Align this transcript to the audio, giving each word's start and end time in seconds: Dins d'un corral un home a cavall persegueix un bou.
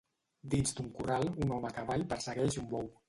Dins 0.53 0.71
d'un 0.79 0.87
corral 0.95 1.29
un 1.45 1.53
home 1.59 1.69
a 1.69 1.73
cavall 1.77 2.07
persegueix 2.15 2.59
un 2.65 2.73
bou. 2.73 2.91